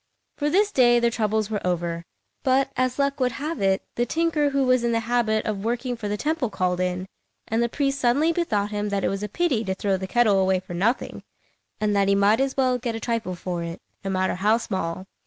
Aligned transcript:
For 0.35 0.49
this 0.49 0.71
day 0.71 0.99
their 0.99 1.11
troubles 1.11 1.51
were 1.51 1.61
over; 1.63 2.05
but, 2.41 2.71
as 2.75 2.97
luck 2.97 3.19
would 3.19 3.33
have 3.33 3.61
it, 3.61 3.83
the 3.93 4.05
tinker 4.07 4.49
who 4.49 4.63
was 4.63 4.83
in 4.83 4.93
the 4.93 5.01
habit 5.01 5.45
of 5.45 5.63
working 5.63 5.95
for 5.95 6.07
the 6.07 6.17
temple 6.17 6.49
called 6.49 6.79
in, 6.79 7.05
and 7.47 7.61
the 7.61 7.69
priest 7.69 7.99
suddenly 7.99 8.31
bethought 8.31 8.71
him 8.71 8.89
that 8.89 9.03
it 9.03 9.09
was 9.09 9.21
a 9.21 9.29
pity 9.29 9.63
to 9.63 9.75
throw 9.75 9.97
the 9.97 10.07
kettle 10.07 10.39
away 10.39 10.59
for 10.59 10.73
nothing, 10.73 11.21
and 11.79 11.95
that 11.95 12.07
he 12.07 12.15
might 12.15 12.39
as 12.41 12.57
well 12.57 12.79
get 12.79 12.95
a 12.95 12.99
trifle 12.99 13.35
for 13.35 13.61
it, 13.61 13.79
no 14.03 14.09
matter 14.09 14.33
how 14.33 14.57
small. 14.57 15.05